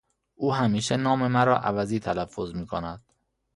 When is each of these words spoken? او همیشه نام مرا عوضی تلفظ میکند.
او 0.35 0.53
همیشه 0.53 0.97
نام 0.97 1.27
مرا 1.27 1.57
عوضی 1.59 1.99
تلفظ 1.99 2.55
میکند. 2.55 3.03